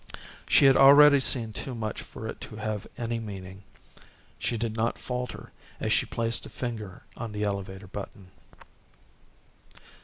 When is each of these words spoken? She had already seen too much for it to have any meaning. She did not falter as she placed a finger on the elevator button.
She 0.49 0.65
had 0.65 0.75
already 0.75 1.19
seen 1.19 1.53
too 1.53 1.75
much 1.75 2.01
for 2.01 2.27
it 2.27 2.41
to 2.41 2.55
have 2.55 2.87
any 2.97 3.19
meaning. 3.19 3.61
She 4.39 4.57
did 4.57 4.75
not 4.75 4.97
falter 4.97 5.51
as 5.79 5.93
she 5.93 6.07
placed 6.07 6.43
a 6.47 6.49
finger 6.49 7.03
on 7.15 7.33
the 7.33 7.43
elevator 7.43 7.85
button. 7.85 8.31